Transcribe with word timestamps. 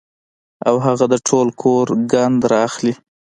او 0.67 0.75
هغه 0.85 1.05
د 1.09 1.15
ټول 1.27 1.47
کور 1.61 1.85
ګند 2.11 2.39
را 2.51 2.59
اخلي 2.67 2.93